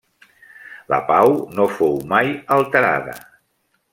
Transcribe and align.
La 0.93 0.97
pau 1.09 1.35
no 1.59 1.67
fou 1.75 1.95
mai 2.13 2.33
alterada. 2.57 3.17